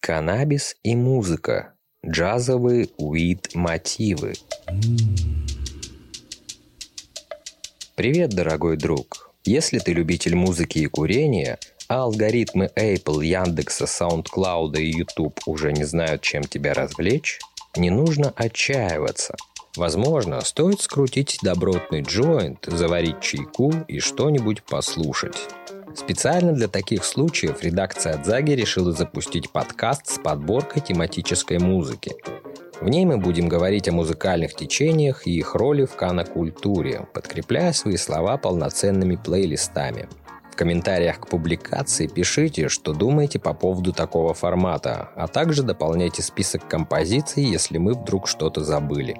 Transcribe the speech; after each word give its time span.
Каннабис 0.00 0.76
и 0.82 0.94
музыка. 0.94 1.72
Джазовые 2.06 2.88
уид-мотивы. 2.98 4.34
Привет, 7.94 8.30
дорогой 8.30 8.76
друг! 8.76 9.30
Если 9.46 9.78
ты 9.78 9.94
любитель 9.94 10.36
музыки 10.36 10.78
и 10.80 10.86
курения, 10.86 11.58
а 11.88 12.02
алгоритмы 12.02 12.70
Apple, 12.76 13.24
Яндекса, 13.24 13.84
SoundCloud 13.84 14.78
и 14.78 14.90
YouTube 14.90 15.40
уже 15.46 15.72
не 15.72 15.84
знают, 15.84 16.20
чем 16.20 16.44
тебя 16.44 16.74
развлечь, 16.74 17.38
не 17.74 17.88
нужно 17.88 18.32
отчаиваться. 18.36 19.34
Возможно, 19.76 20.40
стоит 20.40 20.80
скрутить 20.80 21.38
добротный 21.42 22.02
джойнт, 22.02 22.66
заварить 22.66 23.20
чайку 23.20 23.72
и 23.88 23.98
что-нибудь 23.98 24.62
послушать. 24.62 25.48
Специально 25.96 26.52
для 26.52 26.68
таких 26.68 27.04
случаев 27.04 27.62
редакция 27.62 28.14
Адзаги 28.14 28.52
решила 28.52 28.92
запустить 28.92 29.50
подкаст 29.50 30.06
с 30.06 30.18
подборкой 30.18 30.82
тематической 30.82 31.58
музыки. 31.58 32.14
В 32.80 32.88
ней 32.88 33.04
мы 33.04 33.18
будем 33.18 33.48
говорить 33.48 33.88
о 33.88 33.92
музыкальных 33.92 34.54
течениях 34.54 35.26
и 35.26 35.38
их 35.38 35.54
роли 35.54 35.86
в 35.86 35.96
канокультуре, 35.96 37.08
подкрепляя 37.12 37.72
свои 37.72 37.96
слова 37.96 38.36
полноценными 38.36 39.16
плейлистами. 39.16 40.08
В 40.54 40.56
комментариях 40.56 41.18
к 41.18 41.26
публикации 41.26 42.06
пишите, 42.06 42.68
что 42.68 42.92
думаете 42.92 43.40
по 43.40 43.54
поводу 43.54 43.92
такого 43.92 44.34
формата, 44.34 45.10
а 45.16 45.26
также 45.26 45.64
дополняйте 45.64 46.22
список 46.22 46.68
композиций, 46.68 47.42
если 47.42 47.78
мы 47.78 47.94
вдруг 47.94 48.28
что-то 48.28 48.62
забыли. 48.62 49.16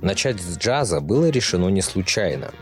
Начать 0.00 0.40
с 0.40 0.56
джаза 0.56 1.02
было 1.02 1.28
решено 1.28 1.68
не 1.68 1.82
случайно. 1.82 2.52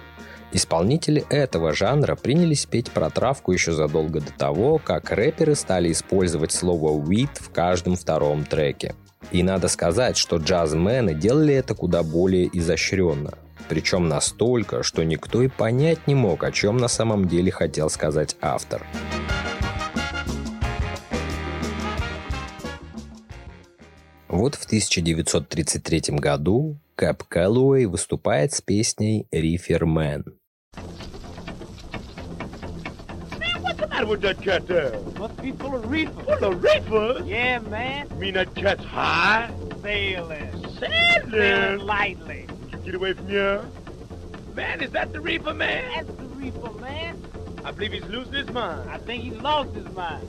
Исполнители 0.50 1.24
этого 1.30 1.72
жанра 1.72 2.16
принялись 2.16 2.66
петь 2.66 2.90
про 2.90 3.10
травку 3.10 3.52
еще 3.52 3.70
задолго 3.70 4.20
до 4.20 4.32
того, 4.32 4.78
как 4.78 5.12
рэперы 5.12 5.54
стали 5.54 5.92
использовать 5.92 6.50
слово 6.50 7.00
«weed» 7.00 7.40
в 7.40 7.50
каждом 7.50 7.94
втором 7.94 8.44
треке. 8.44 8.96
И 9.32 9.42
надо 9.42 9.68
сказать, 9.68 10.16
что 10.16 10.36
джазмены 10.36 11.14
делали 11.14 11.54
это 11.54 11.74
куда 11.74 12.02
более 12.02 12.48
изощренно. 12.56 13.34
Причем 13.68 14.08
настолько, 14.08 14.82
что 14.82 15.04
никто 15.04 15.42
и 15.42 15.48
понять 15.48 16.06
не 16.06 16.14
мог, 16.14 16.44
о 16.44 16.52
чем 16.52 16.76
на 16.76 16.88
самом 16.88 17.26
деле 17.26 17.50
хотел 17.50 17.90
сказать 17.90 18.36
автор. 18.40 18.86
Вот 24.28 24.54
в 24.54 24.66
1933 24.66 26.16
году 26.18 26.78
Кэп 26.94 27.24
Кэллоуэй 27.24 27.86
выступает 27.86 28.52
с 28.52 28.60
песней 28.60 29.26
«Reefer 29.32 29.84
matter 33.96 34.10
with 34.10 34.20
that 34.20 34.42
cat 34.42 34.66
there? 34.66 35.00
Must 35.18 35.40
be 35.40 35.52
full 35.52 35.74
of 35.74 35.90
reefer. 35.90 36.22
Full 36.22 36.44
of 36.44 36.62
reefer? 36.62 37.22
Yeah, 37.24 37.60
man. 37.60 38.06
You 38.10 38.16
mean 38.16 38.34
that 38.34 38.54
cat's 38.54 38.84
high? 38.84 39.50
Sailing. 39.82 40.50
Sailing? 40.78 41.30
Sailing 41.30 41.78
lightly. 41.78 42.46
Get 42.84 42.94
away 42.94 43.14
from 43.14 43.28
here. 43.28 43.64
Man, 44.54 44.82
is 44.82 44.90
that 44.90 45.14
the 45.14 45.20
reefer 45.20 45.54
man? 45.54 45.90
That's 45.94 46.18
the 46.18 46.26
reefer, 46.26 46.72
man. 46.78 47.22
I 47.64 47.70
believe 47.70 47.92
he's 47.92 48.04
losing 48.04 48.34
his 48.34 48.50
mind. 48.50 48.90
I 48.90 48.98
think 48.98 49.22
he's 49.24 49.40
lost 49.40 49.74
his 49.74 49.88
mind. 49.94 50.28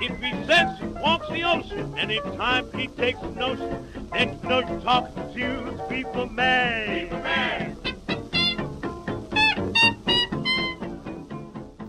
If 0.00 0.20
he 0.20 0.32
says 0.46 0.78
he 0.78 0.86
walks 0.86 1.28
the 1.28 1.44
ocean 1.44 1.94
anytime 1.96 2.66
he 2.74 2.88
takes 2.88 3.20
a 3.22 3.30
notion, 3.30 3.72
know 4.42 4.60
you're 4.60 4.80
talking 4.80 5.34
to. 5.34 5.46
Reefer 5.88 6.28
man. 6.30 7.08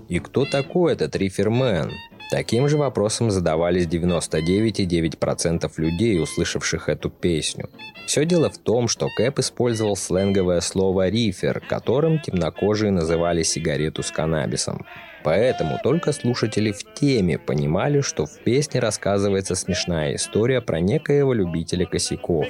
И 0.09 0.19
кто 0.19 0.45
такой 0.45 0.93
этот 0.93 1.15
рифермен? 1.15 1.91
Таким 2.29 2.67
же 2.67 2.77
вопросом 2.77 3.31
задавались 3.31 3.87
99,9% 3.87 5.71
людей, 5.77 6.21
услышавших 6.21 6.89
эту 6.89 7.09
песню. 7.09 7.69
Все 8.05 8.25
дело 8.25 8.49
в 8.49 8.57
том, 8.57 8.87
что 8.87 9.07
Кэп 9.09 9.39
использовал 9.39 9.95
сленговое 9.95 10.61
слово 10.61 11.09
«рифер», 11.09 11.59
которым 11.59 12.19
темнокожие 12.19 12.91
называли 12.91 13.43
сигарету 13.43 14.03
с 14.03 14.11
каннабисом. 14.11 14.85
Поэтому 15.23 15.79
только 15.81 16.11
слушатели 16.11 16.71
в 16.71 16.83
теме 16.93 17.37
понимали, 17.37 18.01
что 18.01 18.25
в 18.25 18.39
песне 18.39 18.79
рассказывается 18.79 19.55
смешная 19.55 20.15
история 20.15 20.61
про 20.61 20.79
некоего 20.79 21.33
любителя 21.33 21.85
косяков. 21.85 22.47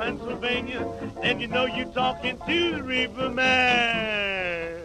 Pennsylvania, 0.00 0.82
then 1.22 1.40
you 1.40 1.48
know 1.48 1.66
you're 1.66 1.92
talking 1.92 2.38
to 2.46 2.74
the 2.74 2.82
reefer 2.82 3.28
man. 3.28 4.79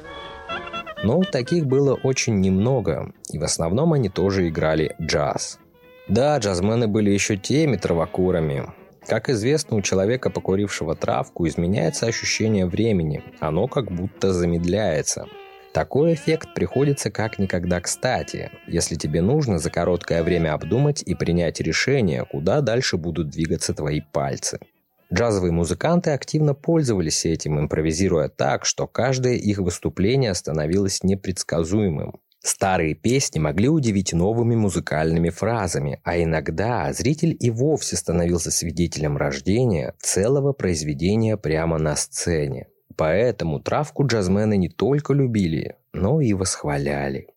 Но 1.04 1.22
таких 1.22 1.66
было 1.66 1.94
очень 1.94 2.40
немного, 2.40 3.12
и 3.30 3.38
в 3.38 3.44
основном 3.44 3.94
они 3.94 4.10
тоже 4.10 4.48
играли 4.48 4.96
джаз. 5.02 5.60
Да, 6.08 6.38
джазмены 6.38 6.88
были 6.88 7.10
еще 7.10 7.38
теми 7.38 7.78
травокурами, 7.78 8.68
как 9.08 9.30
известно, 9.30 9.78
у 9.78 9.82
человека, 9.82 10.32
покурившего 10.32 10.96
травку, 10.96 11.48
изменяется 11.48 12.08
ощущение 12.08 12.66
времени. 12.66 13.24
Оно 13.40 13.68
как 13.68 13.92
будто 13.92 14.34
замедляется. 14.34 15.28
Такой 15.74 16.14
эффект 16.14 16.54
приходится 16.56 17.12
как 17.12 17.38
никогда 17.38 17.82
кстати, 17.82 18.50
если 18.66 18.96
тебе 18.96 19.22
нужно 19.22 19.60
за 19.60 19.70
короткое 19.70 20.24
время 20.24 20.54
обдумать 20.54 21.04
и 21.04 21.14
принять 21.14 21.60
решение, 21.60 22.26
куда 22.26 22.62
дальше 22.62 22.98
будут 22.98 23.30
двигаться 23.30 23.74
твои 23.74 24.00
пальцы. 24.00 24.60
Джазовые 25.14 25.52
музыканты 25.52 26.12
активно 26.12 26.54
пользовались 26.54 27.26
этим, 27.26 27.60
импровизируя 27.60 28.28
так, 28.28 28.66
что 28.66 28.88
каждое 28.88 29.36
их 29.36 29.60
выступление 29.60 30.34
становилось 30.34 31.04
непредсказуемым. 31.04 32.20
Старые 32.40 32.94
песни 32.94 33.40
могли 33.40 33.70
удивить 33.70 34.14
новыми 34.14 34.56
музыкальными 34.56 35.30
фразами, 35.30 36.00
а 36.04 36.22
иногда 36.22 36.94
зритель 36.94 37.36
и 37.40 37.50
вовсе 37.50 37.96
становился 37.96 38.52
свидетелем 38.52 39.18
рождения 39.18 39.96
целого 40.00 40.54
произведения 40.54 41.38
прямо 41.38 41.80
на 41.80 41.96
сцене. 41.96 42.68
Поэтому 42.96 43.60
травку 43.60 44.06
джазмены 44.06 44.58
не 44.58 44.70
только 44.70 45.14
любили, 45.14 45.78
но 45.92 46.22
и 46.22 46.34
восхваляли. 46.34 47.30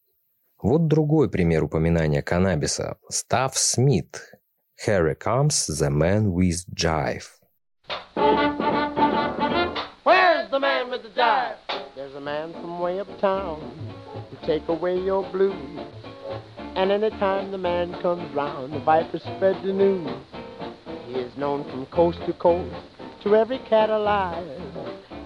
Вот 0.60 0.88
другой 0.88 1.30
пример 1.30 1.64
упоминания 1.64 2.20
каннабиса. 2.20 2.96
Став 3.08 3.56
Смит. 3.56 4.34
Here 4.86 5.16
comes 5.16 5.68
the 5.68 5.88
man 5.90 6.32
with 6.32 6.66
jive. 6.74 7.37
Where's 10.08 10.50
the 10.50 10.58
man 10.58 10.90
with 10.90 11.02
the 11.02 11.10
jive? 11.10 11.56
There's 11.94 12.14
a 12.14 12.20
man 12.20 12.52
from 12.54 12.80
way 12.80 12.98
uptown. 12.98 13.60
take 14.46 14.66
away 14.68 14.98
your 14.98 15.22
blues. 15.30 15.54
And 16.74 16.90
anytime 16.90 17.50
the 17.50 17.58
man 17.58 17.92
comes 18.00 18.34
round, 18.34 18.72
the 18.72 18.80
vipers 18.80 19.22
spread 19.22 19.62
the 19.62 19.72
news. 19.72 20.10
He 21.06 21.14
is 21.14 21.36
known 21.36 21.64
from 21.64 21.84
coast 21.86 22.18
to 22.24 22.32
coast 22.32 22.74
to 23.24 23.36
every 23.36 23.58
cat 23.68 23.90
alive. 23.90 24.48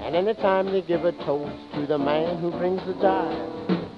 And 0.00 0.16
anytime 0.16 0.72
they 0.72 0.82
give 0.82 1.04
a 1.04 1.12
toast 1.12 1.56
to 1.74 1.86
the 1.86 1.98
man 1.98 2.38
who 2.38 2.50
brings 2.50 2.84
the 2.86 2.94
jive. 2.94 3.91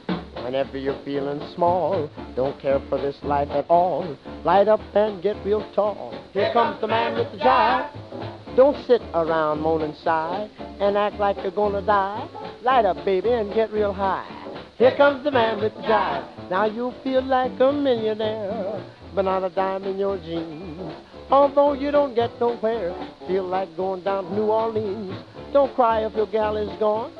Whenever 0.44 0.76
you're 0.76 1.02
feeling 1.06 1.40
small, 1.54 2.10
don't 2.36 2.60
care 2.60 2.78
for 2.90 3.00
this 3.00 3.16
life 3.22 3.48
at 3.48 3.64
all, 3.70 4.14
light 4.44 4.68
up 4.68 4.80
and 4.94 5.22
get 5.22 5.36
real 5.42 5.66
tall. 5.74 6.14
Here 6.34 6.52
comes 6.52 6.78
the 6.82 6.86
man 6.86 7.16
with 7.16 7.32
the 7.32 7.38
jive. 7.38 8.54
Don't 8.54 8.76
sit 8.86 9.00
around 9.14 9.60
moaning 9.60 9.94
sigh 10.04 10.50
and 10.80 10.98
act 10.98 11.16
like 11.16 11.38
you're 11.38 11.50
gonna 11.50 11.80
die. 11.80 12.28
Light 12.62 12.84
up, 12.84 13.02
baby, 13.06 13.30
and 13.30 13.54
get 13.54 13.72
real 13.72 13.94
high. 13.94 14.28
Here 14.76 14.94
comes 14.98 15.24
the 15.24 15.30
man 15.30 15.62
with 15.62 15.74
the 15.76 15.80
jive. 15.80 16.50
Now 16.50 16.66
you 16.66 16.92
feel 17.02 17.22
like 17.22 17.58
a 17.58 17.72
millionaire, 17.72 18.84
but 19.14 19.22
not 19.22 19.44
a 19.44 19.48
dime 19.48 19.84
in 19.84 19.96
your 19.96 20.18
jeans. 20.18 20.92
Although 21.30 21.72
you 21.72 21.90
don't 21.90 22.14
get 22.14 22.38
nowhere, 22.38 22.94
feel 23.26 23.44
like 23.44 23.74
going 23.78 24.02
down 24.02 24.24
to 24.26 24.34
New 24.34 24.48
Orleans. 24.48 25.24
Don't 25.54 25.74
cry 25.74 26.04
if 26.04 26.14
your 26.14 26.26
gal 26.26 26.58
is 26.58 26.68
gone. 26.78 27.12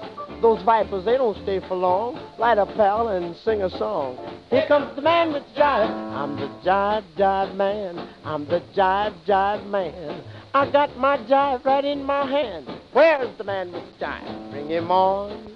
Those 0.45 0.61
vipers, 0.61 1.07
they 1.07 1.17
don't 1.17 1.43
stay 1.43 1.59
for 1.67 1.75
long. 1.75 2.21
Light 2.39 2.59
a 2.59 2.67
pal, 2.67 3.09
and 3.09 3.35
sing 3.47 3.63
a 3.63 3.71
song. 3.79 4.19
Here 4.51 4.67
comes 4.69 4.95
the 4.95 5.01
man 5.01 5.33
with 5.33 5.43
the 5.55 5.61
jive. 5.63 5.89
I'm 5.89 6.37
the 6.37 6.49
jive, 6.63 7.03
jive 7.17 7.55
man. 7.55 8.11
I'm 8.27 8.45
the 8.45 8.61
jive, 8.77 9.15
jive 9.27 9.67
man. 9.71 10.23
I 10.53 10.71
got 10.71 10.99
my 10.99 11.17
jive 11.17 11.65
right 11.65 11.83
in 11.83 12.05
my 12.05 12.31
hand. 12.31 12.69
Where's 12.93 13.35
the 13.39 13.45
man 13.45 13.73
with 13.73 13.85
the 13.99 14.05
jive? 14.05 14.51
Bring 14.51 14.69
him 14.69 14.91
on. 14.91 15.51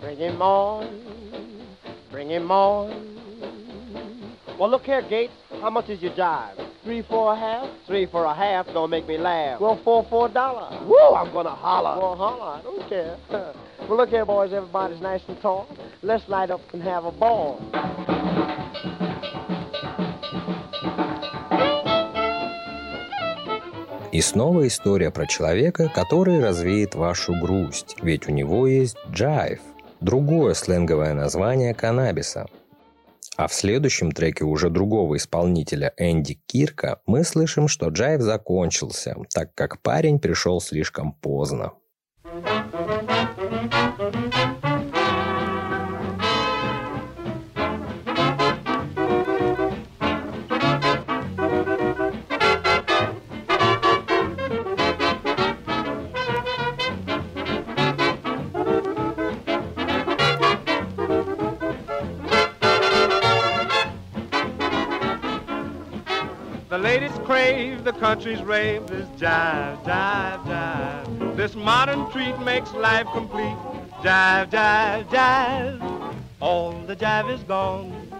Bring 0.00 0.18
him 0.18 0.42
on. 0.42 1.76
Bring 2.10 2.28
him 2.28 2.50
on. 2.50 4.36
Well, 4.58 4.68
look 4.68 4.82
here, 4.82 5.06
Gates. 5.08 5.32
How 5.60 5.70
much 5.70 5.88
is 5.90 6.02
your 6.02 6.12
jive? 6.14 6.56
Three 6.82 7.02
for 7.08 7.34
a 7.34 7.36
half? 7.38 7.68
Three 7.86 8.06
for 8.06 8.24
a 8.24 8.34
half 8.34 8.66
don't 8.66 8.90
make 8.90 9.06
me 9.06 9.16
laugh. 9.16 9.60
Well, 9.60 9.80
four 9.84 10.04
for 10.10 10.26
a 10.26 10.28
dollar. 10.28 10.84
Woo, 10.84 11.14
I'm 11.14 11.32
gonna 11.32 11.54
holler. 11.54 12.00
Well, 12.00 12.16
holler. 12.16 12.58
I 12.58 12.62
don't 12.62 12.88
care. 12.88 13.54
well, 13.88 13.96
look 13.98 14.10
here, 14.10 14.24
boys. 14.24 14.52
Everybody's 14.52 15.00
nice 15.00 15.22
and 15.28 15.40
tall. 15.40 15.66
Let's 16.02 16.28
light 16.28 16.50
up 16.50 16.60
and 16.72 16.82
have 16.82 17.04
a 17.04 17.12
ball. 17.12 17.60
И 24.12 24.20
снова 24.22 24.66
история 24.66 25.10
про 25.10 25.26
человека, 25.26 25.90
который 25.94 26.40
развеет 26.40 26.94
вашу 26.94 27.34
грусть, 27.34 27.96
ведь 28.00 28.28
у 28.28 28.32
него 28.32 28.66
есть 28.66 28.96
джайв, 29.10 29.60
другое 30.00 30.54
сленговое 30.54 31.12
название 31.12 31.74
каннабиса. 31.74 32.46
А 33.36 33.48
в 33.48 33.52
следующем 33.52 34.12
треке 34.12 34.44
уже 34.44 34.70
другого 34.70 35.16
исполнителя 35.16 35.92
Энди 35.98 36.40
Кирка 36.46 37.00
мы 37.04 37.24
слышим, 37.24 37.68
что 37.68 37.88
джайв 37.88 38.22
закончился, 38.22 39.16
так 39.34 39.54
как 39.54 39.82
парень 39.82 40.18
пришел 40.18 40.62
слишком 40.62 41.12
поздно. 41.12 41.72
The 66.76 66.82
ladies 66.82 67.18
crave, 67.24 67.84
the 67.84 67.92
country's 67.94 68.42
rave, 68.42 68.86
this 68.86 69.08
jive, 69.18 69.82
jive, 69.84 70.44
jive. 70.44 71.34
This 71.34 71.54
modern 71.54 72.10
treat 72.10 72.38
makes 72.40 72.70
life 72.74 73.06
complete. 73.14 73.56
Jive, 74.02 74.50
jive, 74.50 75.08
jive. 75.08 76.14
All 76.38 76.72
the 76.72 76.94
jive 76.94 77.34
is 77.34 77.42
gone. 77.44 78.12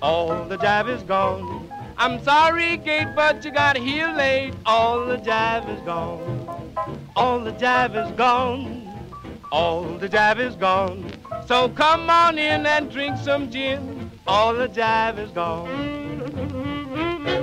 All 0.00 0.44
the 0.44 0.56
jive 0.58 0.88
is 0.88 1.02
gone. 1.02 1.68
I'm 1.96 2.22
sorry, 2.22 2.78
Kate, 2.78 3.08
but 3.16 3.44
you 3.44 3.50
got 3.50 3.76
here 3.76 4.12
late. 4.12 4.54
All 4.64 5.04
the 5.04 5.16
jive 5.16 5.68
is 5.68 5.80
gone. 5.80 6.72
All 7.16 7.40
the 7.40 7.50
jive 7.50 7.96
is 7.96 8.12
gone. 8.12 9.10
All 9.50 9.82
the 9.82 10.08
jive 10.08 10.38
is 10.38 10.54
gone. 10.54 11.10
So 11.48 11.68
come 11.70 12.08
on 12.08 12.38
in 12.38 12.64
and 12.64 12.92
drink 12.92 13.18
some 13.18 13.50
gin. 13.50 14.08
All 14.24 14.54
the 14.54 14.68
jive 14.68 15.18
is 15.18 15.32
gone. 15.32 16.17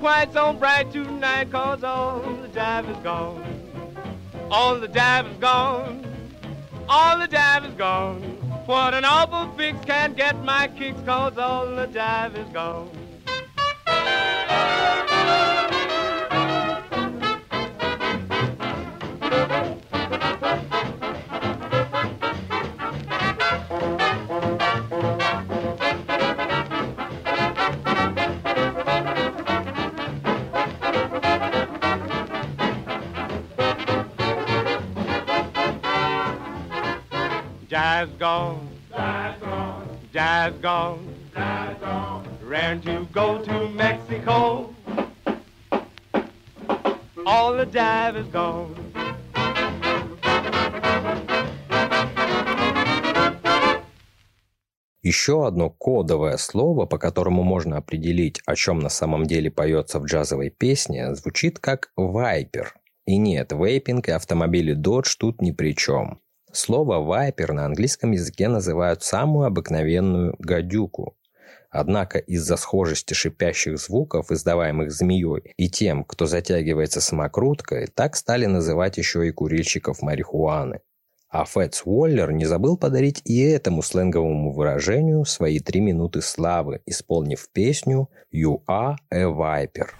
quite 0.00 0.32
so 0.32 0.54
bright 0.54 0.90
tonight, 0.90 1.52
cause 1.52 1.84
all 1.84 2.20
the 2.20 2.48
jive 2.48 2.90
is 2.90 2.96
gone. 3.04 3.44
All 4.50 4.80
the 4.80 4.88
jive 4.88 5.30
is 5.30 5.36
gone. 5.36 6.06
All 6.88 7.18
the 7.18 7.28
jive 7.28 7.68
is 7.68 7.74
gone. 7.74 8.22
What 8.64 8.94
an 8.94 9.04
awful 9.04 9.54
fix 9.58 9.78
can't 9.84 10.16
get 10.16 10.42
my 10.42 10.68
kicks, 10.68 11.00
cause 11.02 11.36
all 11.36 11.66
the 11.66 11.86
jive 11.86 12.34
is 12.38 12.48
gone. 12.52 12.90
Jive's 38.00 38.18
gone. 38.18 38.68
Jive's 38.96 39.42
gone. 39.42 39.98
Jive's 40.10 40.62
gone. 40.62 41.04
Jive's 41.34 41.80
gone. 41.80 42.24
Ran 42.42 42.80
to 42.80 43.06
go 43.12 43.44
to 43.44 43.68
Mexico. 43.68 44.74
All 47.26 47.52
the 47.52 47.66
jive 47.66 48.16
is 48.16 48.26
gone. 48.32 48.74
Еще 55.02 55.46
одно 55.46 55.68
кодовое 55.68 56.38
слово, 56.38 56.86
по 56.86 56.96
которому 56.96 57.42
можно 57.42 57.76
определить, 57.76 58.40
о 58.46 58.54
чем 58.56 58.78
на 58.78 58.88
самом 58.88 59.26
деле 59.26 59.50
поется 59.50 59.98
в 59.98 60.06
джазовой 60.06 60.48
песне, 60.48 61.14
звучит 61.14 61.58
как 61.58 61.92
«вайпер». 61.96 62.74
И 63.04 63.18
нет, 63.18 63.52
вейпинг 63.52 64.08
и 64.08 64.12
автомобили 64.12 64.74
Dodge 64.74 65.16
тут 65.18 65.42
ни 65.42 65.50
при 65.50 65.76
чем. 65.76 66.22
Слово 66.52 66.98
«вайпер» 66.98 67.52
на 67.52 67.64
английском 67.64 68.10
языке 68.10 68.48
называют 68.48 69.04
самую 69.04 69.46
обыкновенную 69.46 70.34
гадюку. 70.40 71.16
Однако 71.70 72.18
из-за 72.18 72.56
схожести 72.56 73.14
шипящих 73.14 73.78
звуков, 73.78 74.32
издаваемых 74.32 74.90
змеей, 74.90 75.54
и 75.56 75.70
тем, 75.70 76.02
кто 76.02 76.26
затягивается 76.26 77.00
самокруткой, 77.00 77.86
так 77.86 78.16
стали 78.16 78.46
называть 78.46 78.98
еще 78.98 79.28
и 79.28 79.30
курильщиков 79.30 80.02
марихуаны. 80.02 80.80
А 81.28 81.44
Фэтс 81.44 81.82
Уоллер 81.84 82.32
не 82.32 82.44
забыл 82.44 82.76
подарить 82.76 83.22
и 83.24 83.40
этому 83.42 83.82
сленговому 83.82 84.52
выражению 84.52 85.24
свои 85.24 85.60
три 85.60 85.80
минуты 85.80 86.22
славы, 86.22 86.80
исполнив 86.86 87.48
песню 87.52 88.08
«You 88.34 88.64
are 88.66 88.96
a 89.12 89.22
Viper». 89.22 89.99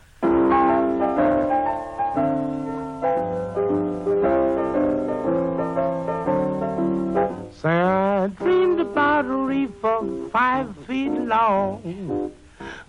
I 8.21 8.27
dreamed 8.27 8.81
about 8.81 9.25
a 9.25 9.35
reefer 9.35 10.29
five 10.31 10.77
feet 10.87 11.09
long, 11.09 12.31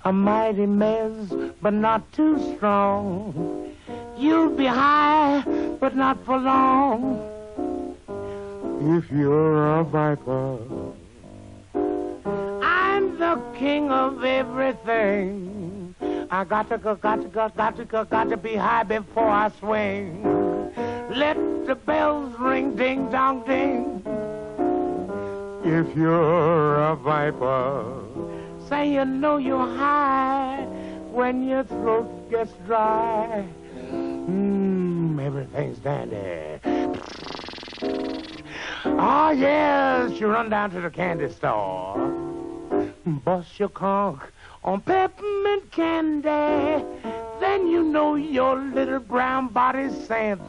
a 0.03 0.11
mighty 0.11 0.65
mess, 0.65 1.31
but 1.61 1.71
not 1.71 2.11
too 2.11 2.35
strong. 2.57 3.73
You'll 4.17 4.49
be 4.49 4.65
high, 4.65 5.41
but 5.79 5.95
not 5.95 6.21
for 6.25 6.37
long. 6.37 7.95
If 8.97 9.09
you're 9.09 9.79
a 9.79 9.85
viper, 9.85 10.57
I'm 12.61 13.17
the 13.17 13.41
king 13.55 13.89
of 13.89 14.25
everything. 14.25 15.95
I 16.29 16.43
got 16.43 16.67
to 16.71 16.77
go, 16.77 16.95
got 16.95 17.21
to 17.21 17.29
go, 17.29 17.47
got 17.55 17.77
to 17.77 17.85
go, 17.85 18.03
got 18.03 18.27
to 18.31 18.35
be 18.35 18.57
high 18.57 18.83
before 18.83 19.29
I 19.29 19.49
swing. 19.59 20.25
Let 21.09 21.37
the 21.67 21.75
bells 21.75 22.37
ring, 22.37 22.75
ding 22.75 23.09
dong 23.09 23.45
ding. 23.45 24.20
If 25.63 25.95
you're 25.95 26.75
a 26.75 26.95
viper, 26.95 28.03
say 28.67 28.93
you 28.93 29.05
know 29.05 29.37
you're 29.37 29.59
high 29.59 30.65
when 31.11 31.47
your 31.47 31.63
throat 31.63 32.31
gets 32.31 32.51
dry. 32.65 33.47
Mmm, 33.91 35.23
everything's 35.23 35.77
dandy. 35.77 36.59
Oh, 38.85 39.29
yes, 39.29 40.19
you 40.19 40.27
run 40.27 40.49
down 40.49 40.71
to 40.71 40.81
the 40.81 40.89
candy 40.89 41.29
store. 41.29 42.11
Bust 43.05 43.59
your 43.59 43.69
conch 43.69 44.21
on 44.63 44.81
peppermint 44.81 45.71
candy. 45.71 46.83
Then 47.39 47.67
you 47.67 47.83
know 47.83 48.15
your 48.15 48.57
little 48.57 48.99
brown 48.99 49.49
body's 49.49 49.95
sent. 50.07 50.41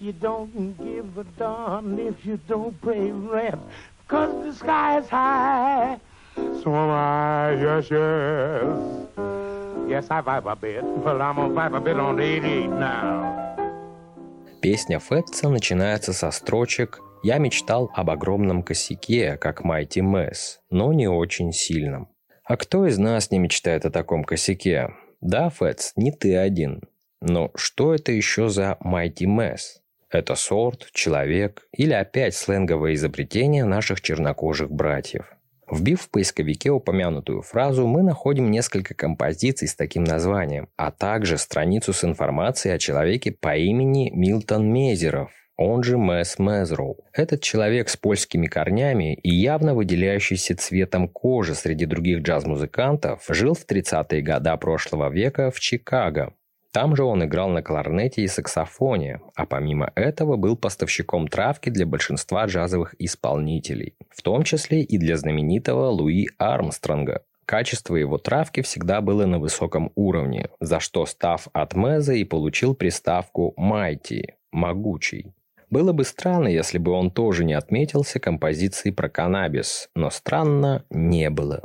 You 0.00 0.12
don't 0.12 0.76
give 0.78 1.16
a 1.16 1.24
darn 1.38 1.98
if 2.00 2.26
you 2.26 2.38
don't 2.48 2.80
pay 2.82 3.10
rent. 3.10 3.60
Cause 4.08 4.30
the 4.44 4.52
sky 4.52 4.98
is 5.00 5.08
high. 5.08 5.98
So 6.62 6.70
am 6.74 6.90
I, 6.90 7.54
yes, 7.60 7.90
yes. 7.90 9.16
Yes, 9.88 10.10
I 10.10 10.20
vibe 10.20 10.46
a 10.46 10.54
bit, 10.54 10.84
but 11.02 11.20
I'm 11.20 11.34
gonna 11.34 11.52
vibe 11.52 11.76
a 11.76 11.80
bit 11.80 11.98
on 11.98 12.16
88 12.16 12.68
now. 12.68 13.56
Песня 14.62 15.00
Фетца 15.00 15.48
начинается 15.48 16.12
со 16.12 16.30
строчек 16.30 17.00
«Я 17.24 17.38
мечтал 17.38 17.90
об 17.94 18.10
огромном 18.10 18.62
косяке, 18.62 19.36
как 19.36 19.64
Майти 19.64 20.02
Мэс, 20.02 20.60
но 20.70 20.92
не 20.92 21.08
очень 21.08 21.52
сильном». 21.52 22.08
А 22.44 22.56
кто 22.56 22.86
из 22.86 22.98
нас 22.98 23.32
не 23.32 23.40
мечтает 23.40 23.86
о 23.86 23.90
таком 23.90 24.22
косяке? 24.22 24.90
Да, 25.20 25.50
Фетц, 25.50 25.90
не 25.96 26.12
ты 26.12 26.36
один. 26.36 26.82
Но 27.20 27.50
что 27.56 27.92
это 27.92 28.12
еще 28.12 28.48
за 28.50 28.78
Mighty 28.84 29.26
Mess? 29.26 29.80
Это 30.16 30.34
сорт, 30.34 30.88
человек 30.94 31.68
или 31.76 31.92
опять 31.92 32.34
сленговое 32.34 32.94
изобретение 32.94 33.66
наших 33.66 34.00
чернокожих 34.00 34.70
братьев? 34.70 35.30
Вбив 35.70 36.00
в 36.00 36.10
поисковике 36.10 36.70
упомянутую 36.70 37.42
фразу, 37.42 37.86
мы 37.86 38.02
находим 38.02 38.50
несколько 38.50 38.94
композиций 38.94 39.68
с 39.68 39.76
таким 39.76 40.04
названием, 40.04 40.68
а 40.78 40.90
также 40.90 41.36
страницу 41.36 41.92
с 41.92 42.02
информацией 42.02 42.72
о 42.72 42.78
человеке 42.78 43.30
по 43.30 43.58
имени 43.58 44.10
Милтон 44.10 44.72
Мезеров, 44.72 45.30
он 45.58 45.82
же 45.82 45.98
Мэс 45.98 46.38
Мезроу. 46.38 46.96
Этот 47.12 47.42
человек 47.42 47.90
с 47.90 47.98
польскими 47.98 48.46
корнями 48.46 49.16
и 49.16 49.34
явно 49.34 49.74
выделяющийся 49.74 50.56
цветом 50.56 51.08
кожи 51.08 51.54
среди 51.54 51.84
других 51.84 52.22
джаз-музыкантов 52.22 53.22
жил 53.28 53.52
в 53.52 53.66
30-е 53.66 54.22
годы 54.22 54.56
прошлого 54.56 55.10
века 55.10 55.50
в 55.50 55.60
Чикаго. 55.60 56.32
Там 56.76 56.94
же 56.94 57.04
он 57.04 57.24
играл 57.24 57.48
на 57.48 57.62
кларнете 57.62 58.20
и 58.20 58.28
саксофоне, 58.28 59.20
а 59.34 59.46
помимо 59.46 59.90
этого 59.94 60.36
был 60.36 60.58
поставщиком 60.58 61.26
травки 61.26 61.70
для 61.70 61.86
большинства 61.86 62.44
джазовых 62.44 62.94
исполнителей, 62.98 63.94
в 64.10 64.20
том 64.20 64.42
числе 64.42 64.82
и 64.82 64.98
для 64.98 65.16
знаменитого 65.16 65.88
Луи 65.88 66.26
Армстронга. 66.36 67.22
Качество 67.46 67.96
его 67.96 68.18
травки 68.18 68.60
всегда 68.60 69.00
было 69.00 69.24
на 69.24 69.38
высоком 69.38 69.90
уровне, 69.94 70.50
за 70.60 70.78
что 70.78 71.06
став 71.06 71.48
от 71.54 71.74
Меза 71.74 72.12
и 72.12 72.24
получил 72.24 72.74
приставку 72.74 73.54
«Майти»– 73.56 74.34
«могучий». 74.52 75.32
Было 75.70 75.94
бы 75.94 76.04
странно, 76.04 76.48
если 76.48 76.76
бы 76.76 76.92
он 76.92 77.10
тоже 77.10 77.46
не 77.46 77.54
отметился 77.54 78.20
композицией 78.20 78.94
про 78.94 79.08
каннабис, 79.08 79.88
но 79.94 80.10
странно 80.10 80.84
не 80.90 81.30
было. 81.30 81.62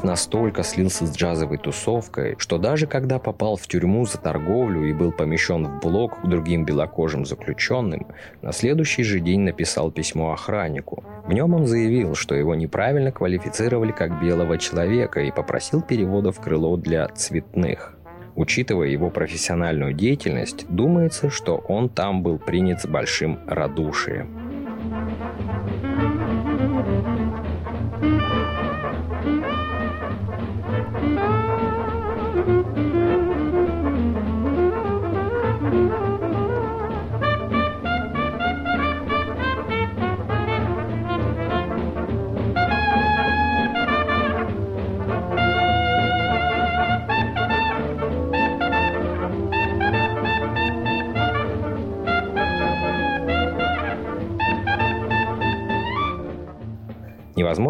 Мэс 0.00 0.04
настолько 0.04 0.62
слился 0.62 1.06
с 1.06 1.14
джазовой 1.14 1.58
тусовкой, 1.58 2.36
что 2.38 2.58
даже 2.58 2.86
когда 2.86 3.18
попал 3.18 3.56
в 3.56 3.66
тюрьму 3.66 4.06
за 4.06 4.18
торговлю 4.18 4.84
и 4.84 4.92
был 4.92 5.12
помещен 5.12 5.66
в 5.66 5.80
блок 5.80 6.22
к 6.22 6.26
другим 6.26 6.64
белокожим 6.64 7.26
заключенным, 7.26 8.06
на 8.42 8.52
следующий 8.52 9.02
же 9.02 9.20
день 9.20 9.40
написал 9.40 9.90
письмо 9.90 10.32
охраннику. 10.32 11.04
В 11.26 11.32
нем 11.32 11.54
он 11.54 11.66
заявил, 11.66 12.14
что 12.14 12.34
его 12.34 12.54
неправильно 12.54 13.12
квалифицировали 13.12 13.92
как 13.92 14.22
белого 14.22 14.56
человека 14.58 15.20
и 15.20 15.30
попросил 15.30 15.82
перевода 15.82 16.32
в 16.32 16.40
крыло 16.40 16.76
для 16.76 17.08
цветных. 17.08 17.96
Учитывая 18.36 18.88
его 18.88 19.10
профессиональную 19.10 19.92
деятельность, 19.92 20.64
думается, 20.68 21.30
что 21.30 21.56
он 21.56 21.88
там 21.88 22.22
был 22.22 22.38
принят 22.38 22.80
с 22.80 22.86
большим 22.86 23.40
радушием. 23.46 24.39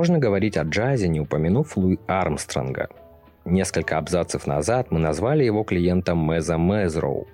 Невозможно 0.00 0.18
говорить 0.18 0.56
о 0.56 0.62
джазе, 0.62 1.08
не 1.08 1.20
упомянув 1.20 1.76
Луи 1.76 1.98
Армстронга. 2.06 2.88
Несколько 3.44 3.98
абзацев 3.98 4.46
назад 4.46 4.90
мы 4.90 4.98
назвали 4.98 5.44
его 5.44 5.62
клиентом 5.62 6.26
Меза 6.26 6.56
Мезроу. 6.56 7.28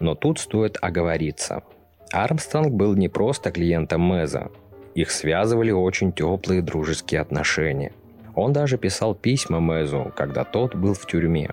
Но 0.00 0.14
тут 0.14 0.38
стоит 0.38 0.78
оговориться. 0.80 1.62
Армстронг 2.10 2.72
был 2.72 2.94
не 2.94 3.10
просто 3.10 3.50
клиентом 3.50 4.00
Меза. 4.00 4.48
Их 4.94 5.10
связывали 5.10 5.72
очень 5.72 6.10
теплые 6.10 6.62
дружеские 6.62 7.20
отношения. 7.20 7.92
Он 8.34 8.54
даже 8.54 8.78
писал 8.78 9.14
письма 9.14 9.60
Мезу, 9.60 10.10
когда 10.16 10.44
тот 10.44 10.74
был 10.74 10.94
в 10.94 11.06
тюрьме. 11.06 11.50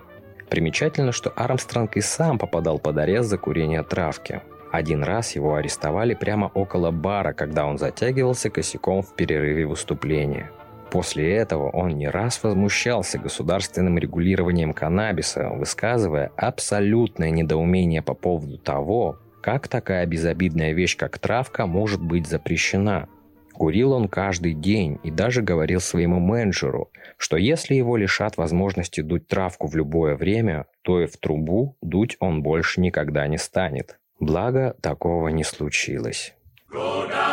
Примечательно, 0.48 1.12
что 1.12 1.28
Армстронг 1.36 1.98
и 1.98 2.00
сам 2.00 2.38
попадал 2.38 2.78
под 2.78 2.96
арест 2.96 3.28
за 3.28 3.36
курение 3.36 3.82
травки– 3.82 4.40
один 4.76 5.04
раз 5.04 5.36
его 5.36 5.54
арестовали 5.54 6.14
прямо 6.14 6.50
около 6.52 6.90
бара, 6.90 7.32
когда 7.32 7.64
он 7.64 7.78
затягивался 7.78 8.50
косяком 8.50 9.02
в 9.02 9.14
перерыве 9.14 9.66
выступления. 9.66 10.50
После 10.90 11.32
этого 11.32 11.70
он 11.70 11.90
не 11.90 12.08
раз 12.08 12.42
возмущался 12.42 13.18
государственным 13.18 13.98
регулированием 13.98 14.72
каннабиса, 14.72 15.50
высказывая 15.50 16.32
абсолютное 16.36 17.30
недоумение 17.30 18.02
по 18.02 18.14
поводу 18.14 18.58
того, 18.58 19.18
как 19.40 19.68
такая 19.68 20.06
безобидная 20.06 20.72
вещь, 20.72 20.96
как 20.96 21.18
травка, 21.18 21.66
может 21.66 22.02
быть 22.02 22.26
запрещена. 22.26 23.08
Курил 23.52 23.92
он 23.92 24.08
каждый 24.08 24.54
день 24.54 24.98
и 25.04 25.12
даже 25.12 25.42
говорил 25.42 25.78
своему 25.78 26.18
менеджеру, 26.18 26.90
что 27.16 27.36
если 27.36 27.74
его 27.74 27.96
лишат 27.96 28.36
возможности 28.36 29.00
дуть 29.00 29.28
травку 29.28 29.68
в 29.68 29.76
любое 29.76 30.16
время, 30.16 30.66
то 30.82 31.00
и 31.00 31.06
в 31.06 31.16
трубу 31.16 31.76
дуть 31.80 32.16
он 32.18 32.42
больше 32.42 32.80
никогда 32.80 33.28
не 33.28 33.38
станет. 33.38 33.98
Благо, 34.20 34.74
такого 34.80 35.28
не 35.28 35.44
случилось. 35.44 36.34
Go 36.70 37.23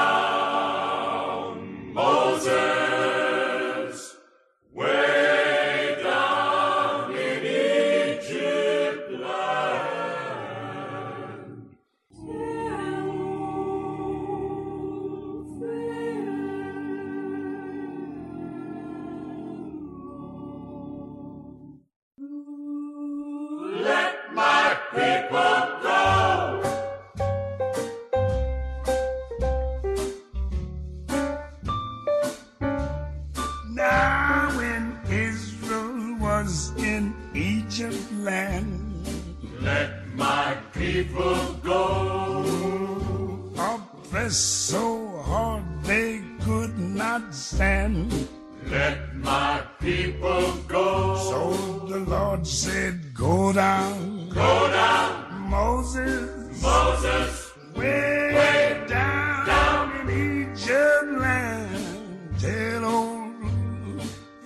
Egypt 60.52 61.08
land. 61.18 62.30
Tell 62.40 62.86
old 62.86 64.02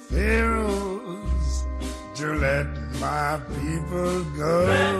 Pharaohs 0.10 1.64
to 2.16 2.26
let 2.36 2.68
my 3.00 3.40
people 3.50 4.24
go. 4.38 4.95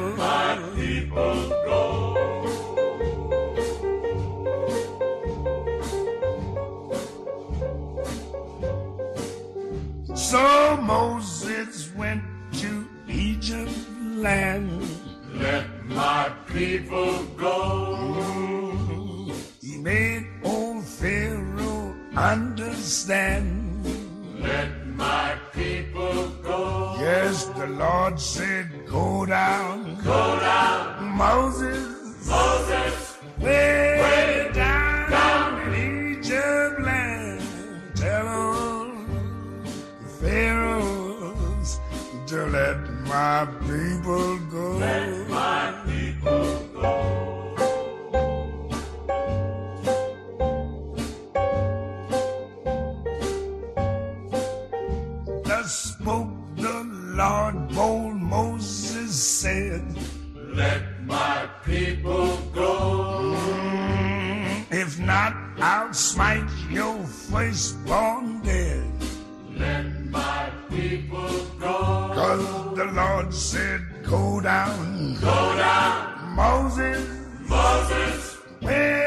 People 70.76 71.30
go. 71.60 72.12
Cause 72.14 72.76
the 72.76 72.86
Lord 72.86 73.34
said, 73.34 73.82
Go 74.04 74.42
down, 74.42 75.16
Go 75.22 75.56
down. 75.58 76.36
Moses, 76.36 77.08
Moses. 77.48 78.38
way, 78.62 79.05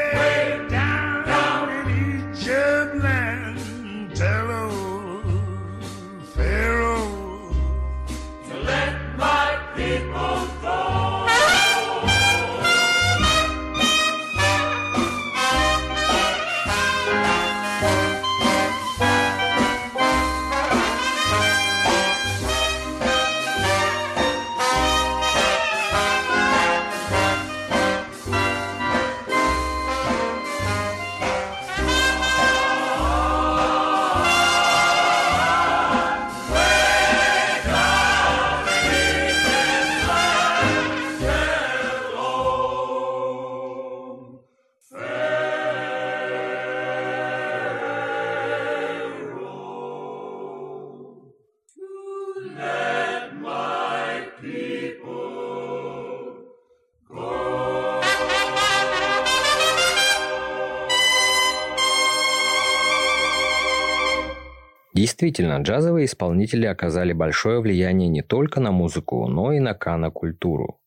Действительно, 65.19 65.57
джазовые 65.57 66.05
исполнители 66.05 66.65
оказали 66.65 67.11
большое 67.11 67.59
влияние 67.59 68.07
не 68.07 68.21
только 68.21 68.61
на 68.61 68.71
музыку, 68.71 69.27
но 69.27 69.51
и 69.51 69.59
на 69.59 69.73
канокультуру. 69.73 70.79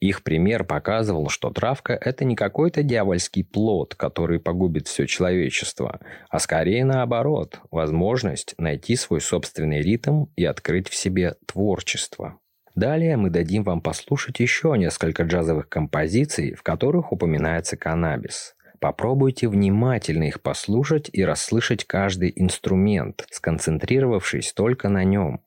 Их 0.00 0.22
пример 0.22 0.64
показывал, 0.64 1.28
что 1.28 1.50
травка– 1.50 1.92
это 2.00 2.24
не 2.24 2.34
какой-то 2.34 2.82
дьявольский 2.82 3.44
плод, 3.44 3.94
который 3.94 4.40
погубит 4.40 4.88
все 4.88 5.06
человечество, 5.06 6.00
а 6.30 6.38
скорее 6.38 6.86
наоборот, 6.86 7.60
возможность 7.70 8.54
найти 8.56 8.96
свой 8.96 9.20
собственный 9.20 9.82
ритм 9.82 10.28
и 10.34 10.46
открыть 10.46 10.88
в 10.88 10.94
себе 10.94 11.34
творчество. 11.44 12.38
Далее 12.74 13.18
мы 13.18 13.28
дадим 13.28 13.64
вам 13.64 13.82
послушать 13.82 14.40
еще 14.40 14.74
несколько 14.78 15.24
джазовых 15.24 15.68
композиций, 15.68 16.54
в 16.54 16.62
которых 16.62 17.12
упоминается 17.12 17.76
каннабис. 17.76 18.54
Попробуйте 18.84 19.48
внимательно 19.48 20.24
их 20.24 20.42
послушать 20.42 21.08
и 21.10 21.24
расслышать 21.24 21.86
каждый 21.86 22.30
инструмент, 22.36 23.26
сконцентрировавшись 23.30 24.52
только 24.52 24.90
на 24.90 25.04
нем. 25.04 25.40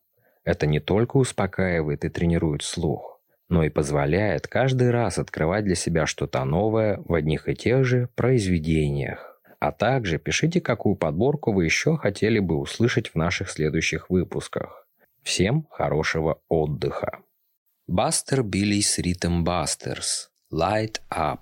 Это 0.44 0.66
не 0.66 0.80
только 0.80 1.18
успокаивает 1.18 2.04
и 2.04 2.10
тренирует 2.10 2.64
слух, 2.64 3.22
но 3.48 3.64
и 3.64 3.70
позволяет 3.70 4.48
каждый 4.48 4.90
раз 4.90 5.20
открывать 5.20 5.66
для 5.66 5.76
себя 5.76 6.08
что-то 6.08 6.44
новое 6.46 7.00
в 7.06 7.14
одних 7.14 7.48
и 7.48 7.54
тех 7.54 7.86
же 7.86 8.10
произведениях. 8.16 9.40
А 9.60 9.72
также 9.72 10.18
пишите, 10.18 10.60
какую 10.60 10.96
подборку 10.96 11.54
вы 11.54 11.66
еще 11.66 11.96
хотели 11.96 12.40
бы 12.40 12.58
услышать 12.58 13.10
в 13.10 13.16
наших 13.18 13.52
следующих 13.52 14.10
выпусках. 14.10 14.88
Всем 15.22 15.68
хорошего 15.70 16.40
отдыха! 16.50 17.20
Бастер 17.86 18.42
Биллис 18.42 18.98
Rhythm 18.98 19.44
Busters 19.44 20.30
Light 20.52 21.02
Up 21.12 21.42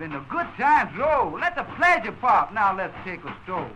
jump 0.00 0.12
the 0.12 0.34
good 0.34 0.46
times 0.56 0.96
roll. 0.96 1.38
Let 1.38 1.56
the 1.56 1.64
pleasure 1.76 2.12
pop. 2.12 2.52
Now 2.52 2.74
let's 2.76 2.94
take 3.04 3.22
a 3.24 3.36
stroll. 3.42 3.66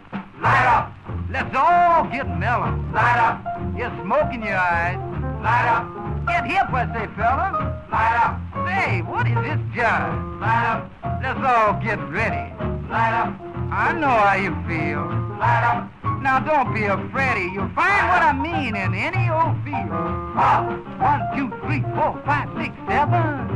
Light 0.40 0.66
up. 0.66 0.92
Let's 1.30 1.54
all 1.54 2.04
get 2.04 2.26
mellow. 2.38 2.72
Light 2.92 3.18
up. 3.18 3.76
Get 3.76 3.92
smoke 4.02 4.32
in 4.32 4.42
your 4.42 4.56
eyes. 4.56 4.96
Light 5.42 5.68
up. 5.68 6.26
Get 6.26 6.46
hip, 6.46 6.72
I 6.72 6.86
say, 6.94 7.06
fella. 7.16 7.86
Light 7.90 8.16
up. 8.24 8.40
Say, 8.66 9.02
what 9.02 9.26
is 9.26 9.34
this 9.34 9.60
jive? 9.76 10.40
Light 10.40 10.66
up. 10.66 10.90
Let's 11.22 11.40
all 11.40 11.80
get 11.82 11.98
ready. 12.08 12.52
Light 12.88 13.14
up. 13.14 13.40
I 13.70 13.92
know 13.92 14.08
how 14.08 14.34
you 14.34 14.52
feel. 14.66 15.04
Light 15.38 15.64
up. 15.64 15.90
Now 16.22 16.40
don't 16.40 16.72
be 16.72 16.84
afraid. 16.84 17.52
You'll 17.52 17.68
find 17.74 18.08
what 18.08 18.22
I 18.22 18.32
mean 18.32 18.74
in 18.76 18.94
any 18.94 19.28
old 19.28 19.56
field. 19.64 19.90
Pop. 20.34 20.64
One, 21.00 21.22
two, 21.36 21.48
three, 21.66 21.82
four, 21.94 22.20
five, 22.24 22.48
six, 22.56 22.74
seven. 22.88 23.53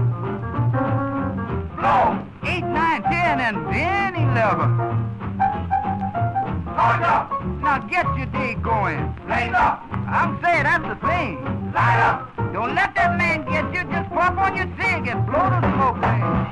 Blow. 1.78 2.18
Eight, 2.42 2.64
nine, 2.64 3.02
ten, 3.04 3.38
and 3.38 3.56
then 3.72 4.16
eleven. 4.16 4.70
Hold 6.66 7.02
up. 7.02 7.44
Now 7.62 7.78
get 7.88 8.04
your 8.16 8.26
day 8.26 8.54
going. 8.54 9.14
Blaze 9.26 9.54
up. 9.54 9.84
I'm 10.08 10.42
saying 10.42 10.64
that's 10.64 10.84
the 10.88 11.06
thing. 11.06 11.36
Light 11.72 12.00
up. 12.00 12.36
Don't 12.52 12.74
let 12.74 12.94
that 12.96 13.16
man 13.16 13.44
get 13.44 13.72
you. 13.72 13.88
Just 13.92 14.10
pop 14.10 14.36
on 14.38 14.56
your 14.56 14.66
cig 14.76 15.06
and 15.06 15.24
blow 15.26 15.50
the 15.50 15.60
smoke 15.72 16.00
thing. 16.02 16.48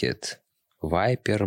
Беккет. 0.00 0.40
Вайпер 0.80 1.44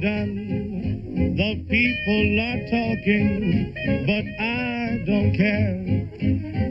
done. 0.00 1.34
The 1.36 1.54
people 1.68 2.40
are 2.40 2.62
talking, 2.70 3.72
but 4.06 4.24
I 4.42 5.02
don't 5.06 5.34
care. 5.36 5.78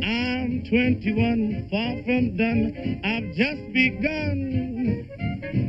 I'm 0.03 0.63
21, 0.69 1.67
far 1.69 2.03
from 2.03 2.37
done. 2.37 3.01
I've 3.03 3.35
just 3.35 3.73
begun. 3.73 5.07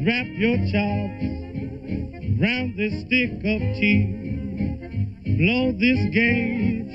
Wrap 0.07 0.27
your 0.39 0.57
chops 0.71 1.39
round 2.41 2.77
this 2.77 3.01
stick 3.03 3.33
of 3.45 3.61
tea. 3.79 4.27
Blow 5.39 5.73
this 5.73 5.99
gauge 6.15 6.95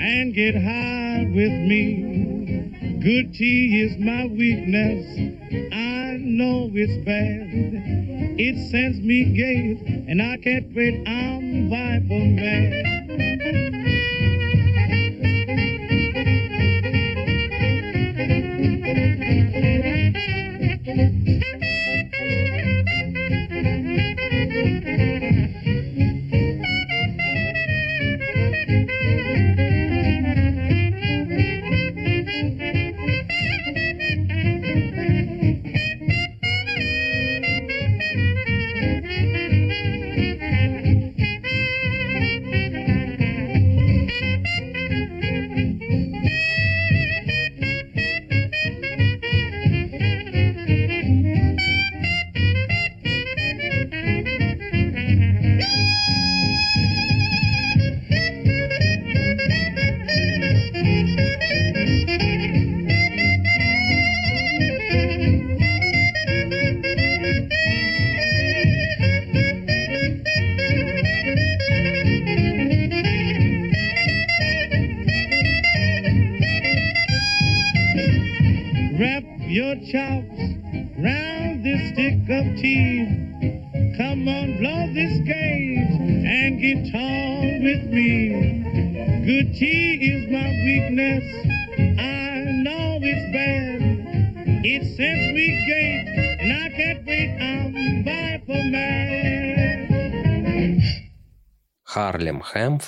and 0.00 0.34
get 0.34 0.54
high 0.54 1.26
with 1.34 1.52
me. 1.68 2.98
Good 3.02 3.34
tea 3.34 3.82
is 3.82 3.98
my 3.98 4.26
weakness. 4.26 5.06
I 5.72 6.18
know 6.20 6.70
it's 6.74 7.04
bad. 7.04 8.19
Sends 8.68 8.98
me 9.00 9.24
gay, 9.24 10.04
and 10.08 10.20
I 10.20 10.36
can't 10.36 10.74
wait. 10.74 11.06
I'm 11.08 11.29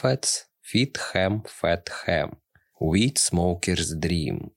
fats, 0.03 0.47
feed 0.61 0.99
ham, 1.13 1.43
fat 1.47 1.89
ham. 2.07 2.31
Weed 2.81 3.19
smoker's 3.19 3.95
dream. 3.95 4.51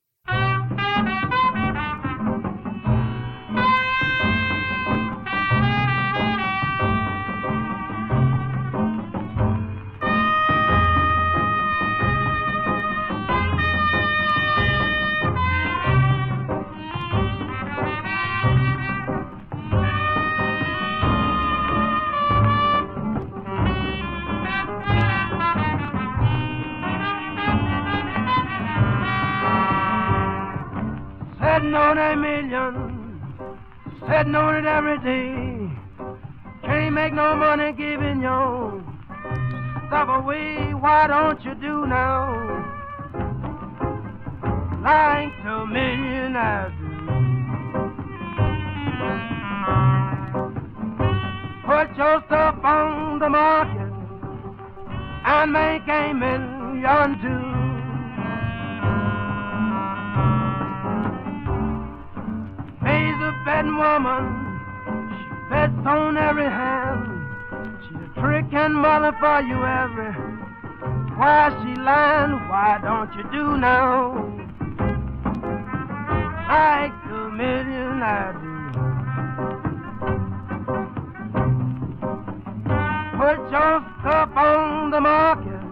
The 84.96 85.00
market 85.02 85.62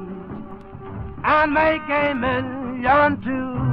and 1.24 1.54
make 1.54 1.80
a 1.88 2.14
million 2.14 3.22
too. 3.22 3.63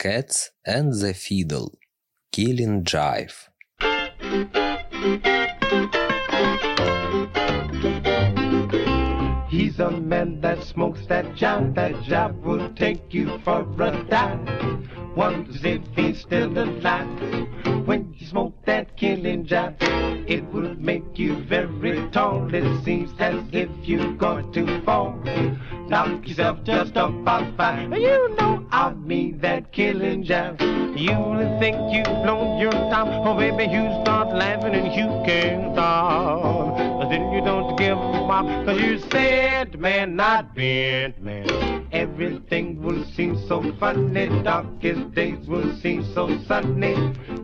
Cats 0.00 0.52
and 0.64 0.94
the 0.94 1.12
Fiddle. 1.12 1.78
Killing 2.32 2.84
Jive. 2.84 3.50
A 9.80 9.90
man 9.90 10.40
that 10.42 10.62
smokes 10.62 11.06
that 11.06 11.34
job. 11.34 11.74
That 11.74 12.02
job 12.02 12.42
will 12.44 12.68
take 12.74 13.12
you 13.12 13.38
for 13.44 13.62
a 13.80 14.04
dive. 14.08 14.88
Wonders 15.16 15.64
if 15.64 15.82
he's 15.96 16.20
still 16.20 16.56
alive. 16.56 17.86
When 17.86 18.14
you 18.16 18.26
smoke 18.26 18.54
that 18.66 18.96
killing 18.96 19.46
job, 19.46 19.76
it 19.80 20.44
will 20.52 20.74
make 20.74 21.18
you 21.18 21.42
very 21.44 22.08
tall. 22.10 22.54
It 22.54 22.84
seems 22.84 23.10
as 23.18 23.42
if 23.52 23.70
you're 23.82 24.12
going 24.14 24.52
to 24.52 24.82
fall. 24.82 25.18
Knock 25.88 26.28
yourself 26.28 26.62
just 26.62 26.92
about 26.92 27.56
fine. 27.56 27.92
You 27.92 28.36
know 28.38 28.64
I 28.70 28.92
mean 28.92 29.38
that 29.40 29.72
killing 29.72 30.22
job. 30.22 30.60
You 30.60 31.18
will 31.18 31.58
think 31.58 31.76
you've 31.92 32.22
blown 32.22 32.58
your 32.58 32.70
top. 32.70 33.08
Oh, 33.26 33.36
baby, 33.36 33.64
you 33.64 33.88
start 34.02 34.28
laughing 34.34 34.74
and 34.74 34.92
you 34.94 35.08
can't 35.26 35.74
stop. 35.74 36.69
Then 37.10 37.32
you 37.32 37.40
don't 37.40 37.76
give 37.76 37.98
up. 37.98 38.46
Cause 38.64 38.80
you 38.80 39.00
said, 39.10 39.80
man, 39.80 40.14
not 40.14 40.54
bent, 40.54 41.20
man. 41.20 41.88
Everything 41.90 42.80
will 42.80 43.04
seem 43.16 43.36
so 43.48 43.60
funny. 43.80 44.28
Darkest 44.44 45.12
days 45.12 45.44
will 45.48 45.74
seem 45.80 46.04
so 46.14 46.38
sunny. 46.46 46.94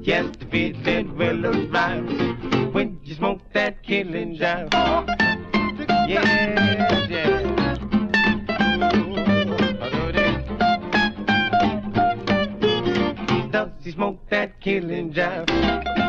Yes, 0.03 0.27
the 0.39 0.47
feeling 0.47 1.17
will 1.17 1.45
arrive 1.45 2.07
when 2.73 3.01
you 3.03 3.17
smoke 3.17 3.41
that 3.55 3.83
killing 3.83 4.39
jive. 4.39 4.73
Yes, 6.09 7.11
yes. 7.11 7.43
Does 13.51 13.71
he 13.83 13.91
smoke 13.91 14.21
that 14.31 14.61
killing 14.61 15.13
jive? 15.13 16.06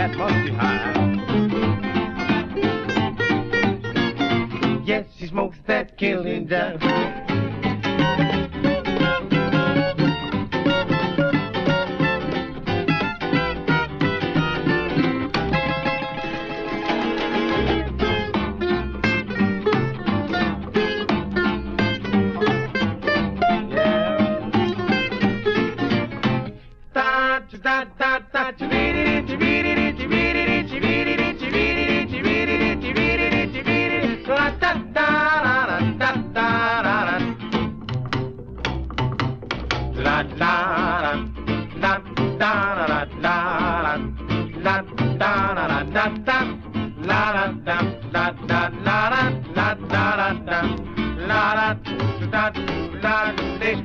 Cat 0.00 0.16
must 0.16 0.46
be 0.46 0.52
high. 0.52 1.20
Yes, 4.86 5.04
he 5.18 5.26
smokes 5.26 5.58
that 5.66 5.98
killing 5.98 6.46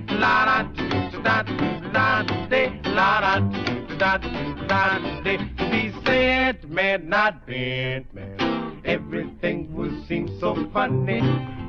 jive. 0.07 0.75
Be 5.71 5.91
sad, 6.05 6.69
man, 6.69 7.09
not 7.09 7.45
bent, 7.45 8.13
man. 8.13 8.81
Everything 8.85 9.73
will 9.73 10.05
seem 10.07 10.27
so 10.39 10.55
funny. 10.71 11.21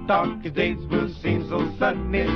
darkest 0.07 0.55
days 0.55 0.79
will 0.91 1.13
seem 1.23 1.49
so 1.49 1.73
sunny. 1.79 2.27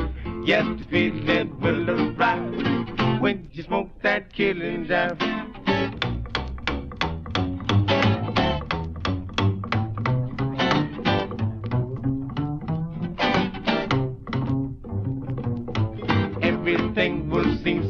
Yes, 0.44 0.64
the 0.78 0.84
feeling 0.90 1.60
will 1.60 1.90
arrive 1.90 3.20
when 3.20 3.48
you 3.52 3.62
smoke 3.62 3.90
that 4.02 4.32
killing 4.32 4.86
jive. 4.86 5.59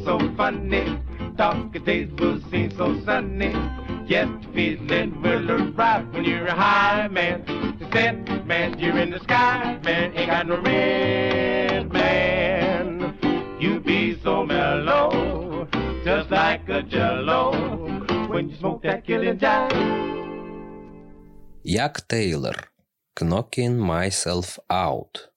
so 0.09 0.19
funny. 0.37 0.99
Darkest 1.35 1.85
days 1.85 2.09
will 2.19 2.39
seem 2.49 2.71
so 2.77 2.87
sunny. 3.05 3.53
Yes, 4.07 4.27
the 4.41 4.47
feeling 4.53 5.21
will 5.21 5.51
arrive 5.51 6.07
when 6.13 6.23
you're 6.25 6.47
a 6.47 6.53
high 6.53 7.07
man. 7.07 7.43
The 7.79 7.85
set 7.91 8.45
man, 8.45 8.79
you're 8.79 8.97
in 8.99 9.11
the 9.11 9.19
sky, 9.19 9.79
man. 9.83 10.15
Ain't 10.15 10.29
got 10.29 10.47
no 10.47 10.57
red 10.61 11.91
man. 11.91 13.17
You 13.59 13.79
be 13.79 14.19
so 14.23 14.45
mellow, 14.45 15.67
just 16.03 16.29
like 16.29 16.69
a 16.69 16.81
jello. 16.83 17.41
When 18.29 18.49
you 18.49 18.55
smoke 18.57 18.83
that 18.83 19.05
killing 19.05 19.39
jive. 19.39 20.05
Як 21.63 22.07
Тейлор. 22.07 22.55
Knocking 23.21 23.79
myself 23.79 24.59
out. 24.69 25.29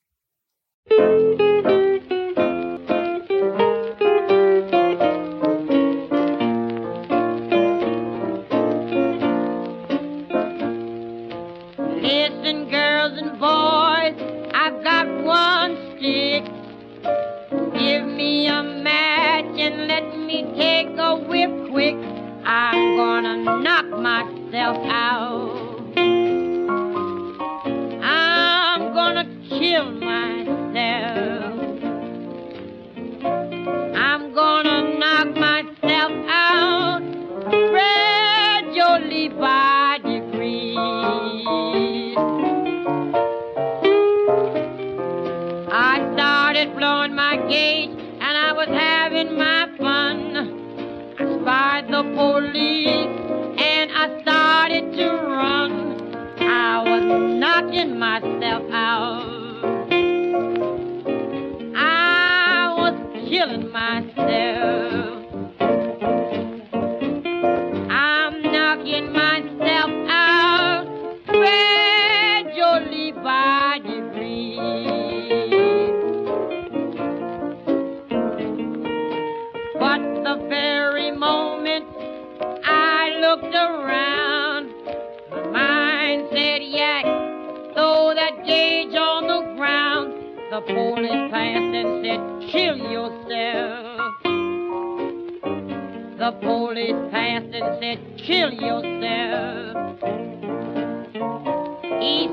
Myself 24.53 24.85
out. 24.85 25.22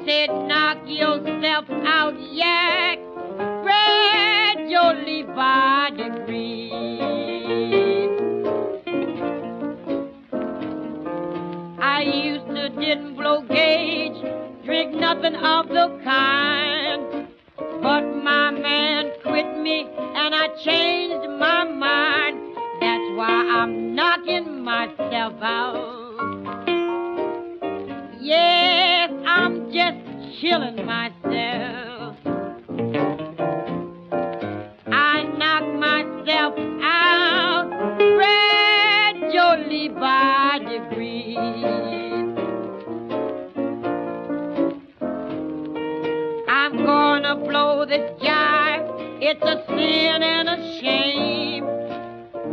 Said, 0.07 0.31
knock 0.49 0.79
yourself 0.87 1.67
out, 1.69 2.15
yak, 2.33 2.99
gradually 3.63 5.25
by 5.25 5.91
degrees. 5.95 6.71
I 11.79 12.03
used 12.03 12.47
to 12.47 12.71
didn't 12.71 13.17
blow 13.17 13.43
gage, 13.43 14.17
drink 14.65 14.95
nothing 14.95 15.35
of 15.35 15.69
the 15.69 16.01
kind. 16.03 17.29
But 17.83 18.03
my 18.25 18.51
man 18.53 19.13
quit 19.23 19.59
me 19.59 19.87
and 19.97 20.35
I 20.35 20.49
changed 20.65 21.29
my 21.39 21.65
mind. 21.65 22.57
That's 22.81 23.17
why 23.19 23.29
I'm 23.29 23.95
knocking 23.95 24.65
myself 24.65 25.35
out. 25.43 26.10
Killing 30.40 30.87
myself. 30.87 32.16
I 34.87 35.22
knock 35.37 35.64
myself 35.74 36.55
out 36.83 37.68
gradually 37.98 39.88
by 39.90 40.61
degrees. 40.66 41.37
I'm 46.48 46.87
gonna 46.87 47.37
blow 47.37 47.85
this 47.85 48.11
jive. 48.22 49.20
It's 49.20 49.42
a 49.42 49.62
sin 49.68 50.22
and 50.22 50.48
a 50.48 50.81
shame. 50.81 51.66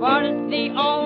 But 0.01 0.25
it's 0.25 0.51
the 0.51 0.73
only 0.77 0.96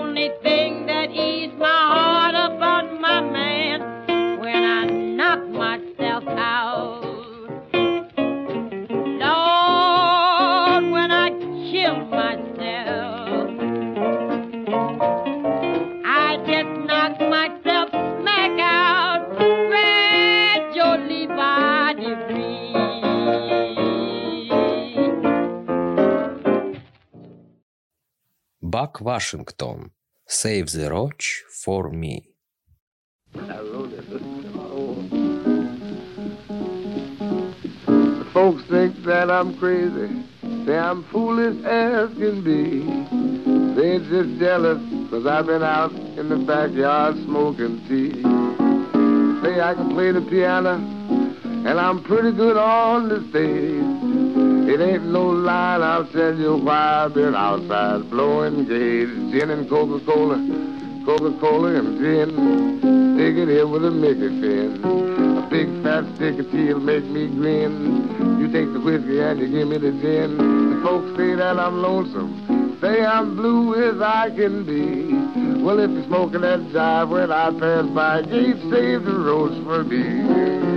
Бак 28.71 29.01
Вашингтон. 29.01 29.91
Save 30.29 30.73
the 30.73 30.91
Roach 30.91 31.45
for 31.63 31.89
me. 31.91 32.17
Folks 38.33 38.63
think 38.65 39.03
that 39.05 39.31
I'm 39.31 39.57
crazy, 39.59 40.11
say 40.67 40.77
I'm 40.77 41.05
foolish 41.05 41.65
as 41.65 42.11
can 42.19 42.43
be. 42.43 42.83
They're 43.75 44.01
just 44.01 44.39
jealous, 44.41 44.81
cause 45.11 45.27
I've 45.27 45.47
been 45.47 45.63
out 45.63 45.93
in 45.93 46.29
the 46.29 46.37
backyard 46.37 47.15
smoking 47.25 47.81
tea. 47.89 48.23
Say 49.43 49.61
I 49.61 49.75
can 49.75 49.91
play 49.91 50.13
the 50.13 50.23
piano, 50.23 50.75
and 51.67 51.81
I'm 51.81 52.03
pretty 52.03 52.33
good 52.33 52.57
on 52.57 53.09
the 53.09 53.21
stage. 53.31 53.90
It 54.72 54.80
ain't 54.80 55.04
no 55.04 55.28
lie, 55.28 55.80
I'll 55.84 56.08
tell 56.14 56.34
you 56.34 56.56
why 56.56 57.04
I've 57.04 57.14
been 57.14 57.36
outside 57.36 58.10
blowing 58.10 58.64
gage. 58.64 59.10
Gin 59.34 59.50
and 59.50 59.68
Coca-Cola, 59.68 60.38
Coca-Cola 61.04 61.76
and 61.76 62.00
gin. 62.00 63.18
Stick 63.18 63.36
it 63.36 63.50
here 63.50 63.68
with 63.68 63.84
a 63.84 63.92
Mickey 63.92 64.30
Finn. 64.40 64.80
A 65.40 65.46
big 65.50 65.68
fat 65.84 66.06
stick 66.16 66.40
of 66.40 66.50
tea'll 66.52 66.80
make 66.80 67.04
me 67.04 67.28
grin. 67.28 68.40
You 68.40 68.48
take 68.48 68.72
the 68.72 68.80
whiskey 68.80 69.20
and 69.20 69.42
you 69.42 69.50
give 69.50 69.68
me 69.68 69.78
the 69.78 69.92
gin. 69.92 70.38
The 70.38 70.82
folks 70.86 71.18
say 71.18 71.36
that 71.36 71.60
I'm 71.60 71.82
lonesome. 71.82 72.78
Say 72.80 73.04
I'm 73.04 73.36
blue 73.36 73.76
as 73.76 74.00
I 74.00 74.30
can 74.30 74.64
be. 74.64 75.62
Well, 75.62 75.80
if 75.80 75.92
you're 75.92 76.06
smoking 76.06 76.42
that 76.48 76.62
jive 76.72 77.10
when 77.10 77.30
I 77.30 77.52
pass 77.60 77.86
by, 77.94 78.22
gate 78.22 78.56
save 78.72 79.04
the 79.04 79.20
roach 79.20 79.62
for 79.66 79.84
me. 79.84 80.71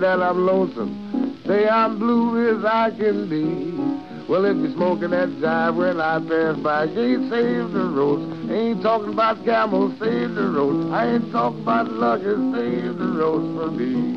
That 0.00 0.22
I'm 0.22 0.46
lonesome. 0.46 1.42
Say 1.46 1.68
I'm 1.68 1.98
blue 1.98 2.56
as 2.56 2.64
I 2.64 2.90
can 2.90 3.28
be. 3.28 4.24
Well, 4.30 4.46
if 4.46 4.56
you're 4.56 4.72
smoking 4.72 5.10
that 5.10 5.28
jive 5.28 5.76
when 5.76 6.00
I 6.00 6.18
pass 6.20 6.56
by, 6.56 6.86
can't 6.86 7.28
save 7.28 7.72
the 7.72 7.84
roach. 7.84 8.50
Ain't 8.50 8.80
talking 8.80 9.12
about 9.12 9.44
camels, 9.44 9.92
save 9.98 10.34
the 10.34 10.48
roach. 10.48 10.90
I 10.90 11.16
ain't 11.16 11.30
talking 11.30 11.60
about 11.60 11.92
luggage, 11.92 12.38
save 12.56 12.96
the 12.96 13.08
roach 13.08 13.54
for 13.58 13.70
me. 13.70 14.16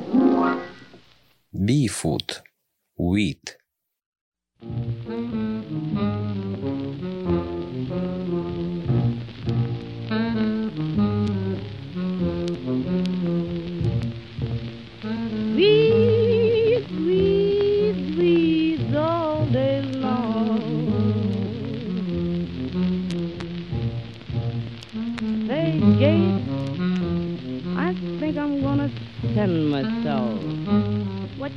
Beefoot. 1.53 2.41
Wheat. 2.97 3.57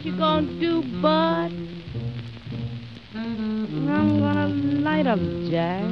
You 0.04 0.16
gonna 0.16 0.60
do, 0.60 0.82
bud? 1.00 1.52
I'm 3.14 4.20
gonna 4.20 4.48
light 4.48 5.06
up, 5.06 5.18
Jack. 5.50 5.84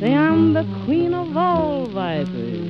Say 0.00 0.14
I'm 0.14 0.52
the 0.52 0.64
queen 0.84 1.14
of 1.14 1.36
all 1.36 1.86
vipers. 1.86 2.66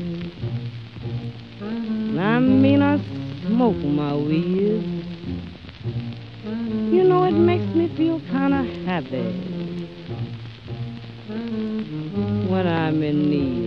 I 2.18 2.38
mean 2.38 2.82
I 2.82 2.98
smoke 3.46 3.76
my 3.76 4.14
weed. 4.14 4.96
You 6.92 7.04
know 7.04 7.24
it 7.24 7.32
makes 7.32 7.66
me 7.74 7.88
feel 7.96 8.20
kinda 8.86 9.02
happy 9.02 9.18
when 12.48 12.66
I'm 12.68 13.02
in 13.02 13.30
need. 13.30 13.65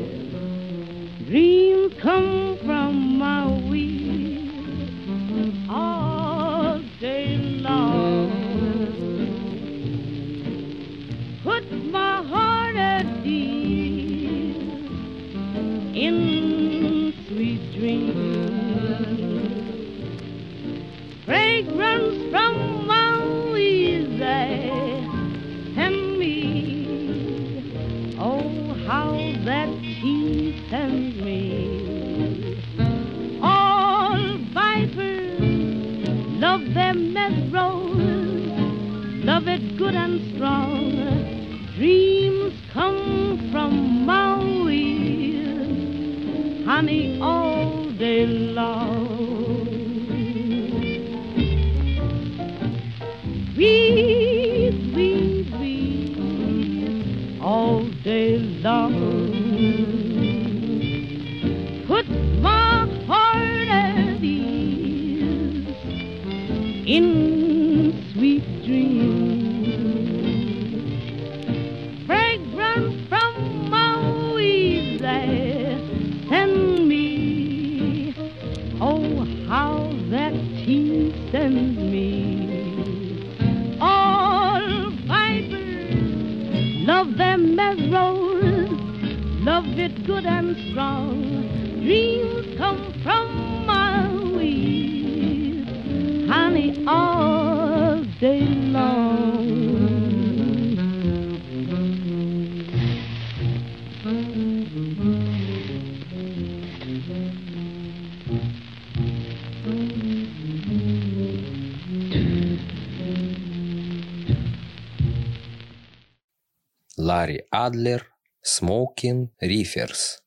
Larry 117.20 117.40
Adler. 117.52 118.02
Smoking 118.42 119.20
Reefers. 119.42 120.22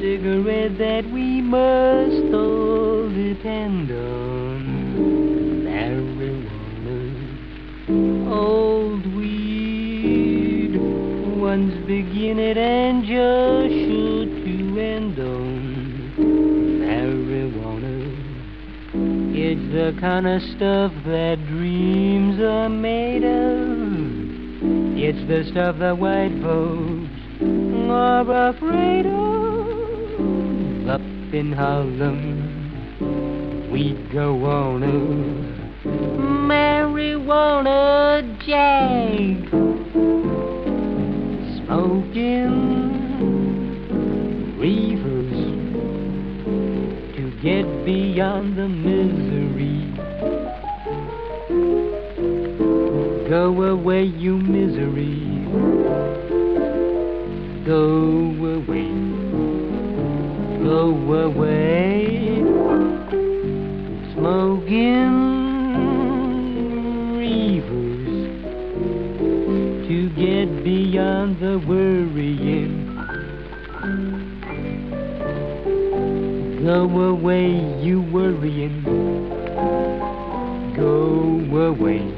Cigarette 0.00 0.74
that 0.84 1.04
we 1.16 1.40
must 1.40 2.26
all 2.34 3.08
depend 3.08 3.86
on. 3.90 4.62
Marijuana, 5.64 7.00
old 8.30 9.04
weed, 9.16 10.72
once 11.48 11.74
begin 11.86 12.36
it 12.50 12.58
and 12.58 12.87
the 19.92 20.00
kind 20.00 20.26
of 20.26 20.40
stuff 20.56 20.90
that 21.06 21.36
dreams 21.46 22.40
are 22.40 22.68
made 22.68 23.22
of. 23.24 23.78
It's 24.98 25.28
the 25.28 25.44
stuff 25.50 25.78
that 25.78 25.96
white 25.96 26.32
folks 26.42 27.08
are 27.88 28.48
afraid 28.50 29.06
of. 29.06 30.90
Up 30.90 31.00
in 31.32 31.52
Harlem, 31.56 33.70
we 33.72 33.94
go 34.12 34.44
on 34.44 34.82
a 34.82 34.92
marijuana 36.20 38.20
jag. 38.44 39.48
Smoking 41.64 42.52
reefers 44.58 45.38
to 47.16 47.30
get 47.40 47.64
beyond 47.86 48.58
the 48.58 48.68
misery. 48.68 49.37
Go 53.28 53.62
away, 53.62 54.04
you 54.04 54.38
misery. 54.38 55.20
Go 57.66 58.32
away. 58.56 58.88
Go 60.64 61.12
away. 61.26 62.40
Smoking 64.14 65.12
reefers 67.18 68.08
to 69.88 70.08
get 70.16 70.64
beyond 70.64 71.38
the 71.38 71.58
worrying. 71.68 72.86
Go 76.64 76.88
away, 77.10 77.82
you 77.82 78.00
worrying. 78.00 78.82
Go 80.74 81.66
away. 81.66 82.17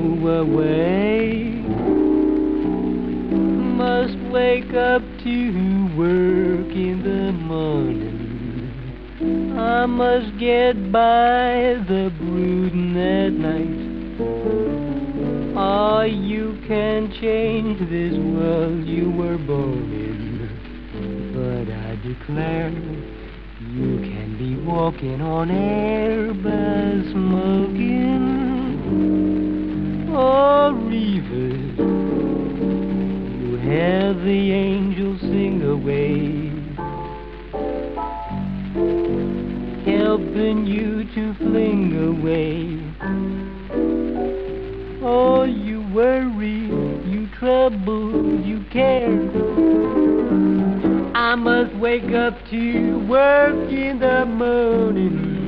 Away. 0.00 1.50
Must 3.76 4.16
wake 4.32 4.72
up 4.72 5.02
to 5.24 5.94
work 5.94 6.72
in 6.74 7.02
the 7.04 7.32
morning. 7.32 8.70
I 9.58 9.84
must 9.84 10.38
get 10.38 10.90
by 10.90 11.76
the 11.86 12.10
brooding 12.18 12.96
at 12.96 13.34
night. 13.34 13.90
Oh, 15.58 16.00
you 16.02 16.58
can 16.66 17.12
change 17.20 17.78
this 17.90 18.16
world 18.16 18.86
you 18.86 19.10
were 19.10 19.36
born 19.36 19.92
in. 19.92 20.48
But 21.34 21.68
I 21.74 21.96
declare 21.96 22.70
you 23.60 23.98
can 24.00 24.38
be 24.38 24.56
walking 24.64 25.20
on 25.20 25.50
air 25.50 26.32
by 26.32 27.02
smoking. 27.10 28.30
Oh, 30.22 30.88
you 33.40 33.56
have 33.56 34.16
the 34.16 34.52
angels 34.52 35.20
sing 35.20 35.62
away. 35.62 36.50
Helping 39.90 40.66
you 40.66 41.04
to 41.14 41.34
fling 41.34 41.96
away 42.08 42.80
Oh, 45.02 45.44
you 45.44 45.80
worry, 45.94 46.66
you 47.10 47.26
trouble, 47.38 48.38
you 48.44 48.62
care. 48.70 49.18
I 51.14 51.34
must 51.36 51.74
wake 51.76 52.12
up 52.12 52.34
to 52.50 53.06
work 53.08 53.72
in 53.72 53.98
the 53.98 54.26
morning. 54.26 55.39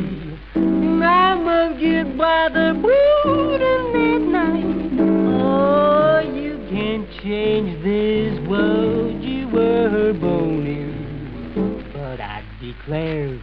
I 1.04 1.34
must 1.34 1.80
get 1.80 2.16
by 2.16 2.48
the 2.48 2.74
brooding 2.80 3.92
midnight. 3.92 5.00
Oh, 5.40 6.20
you 6.20 6.58
can't 6.70 7.08
change 7.22 7.82
this 7.82 8.38
world 8.48 9.22
you 9.22 9.48
were 9.48 10.12
born 10.12 10.66
in. 10.66 11.90
But 11.92 12.20
I 12.20 12.42
declare 12.60 13.38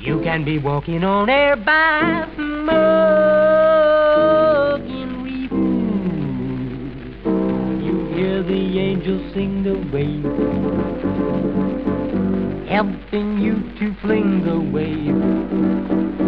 you 0.00 0.20
can 0.22 0.44
be 0.44 0.58
walking 0.58 1.04
on 1.04 1.30
air 1.30 1.56
by 1.56 2.28
smoking 2.34 2.72
You 7.84 8.06
hear 8.14 8.42
the 8.42 8.78
angels 8.80 9.32
sing 9.32 9.62
the 9.62 9.74
wave, 9.92 10.24
helping 12.68 13.38
you 13.38 13.62
to 13.78 13.94
fling 14.00 14.44
the 14.44 14.58
wave. 14.58 16.21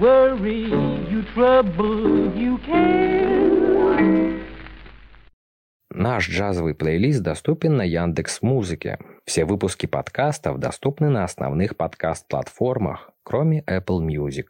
Worry, 0.00 0.64
you 1.10 1.22
trouble, 1.34 2.32
you 2.34 2.58
care. 2.66 4.40
Наш 5.90 6.30
джазовый 6.30 6.74
плейлист 6.74 7.22
доступен 7.22 7.76
на 7.76 7.82
Яндекс 7.82 8.40
Музыке. 8.40 8.98
Все 9.26 9.44
выпуски 9.44 9.84
подкастов 9.84 10.58
доступны 10.58 11.10
на 11.10 11.24
основных 11.24 11.76
подкаст-платформах, 11.76 13.10
кроме 13.24 13.60
Apple 13.60 14.00
Music. 14.00 14.46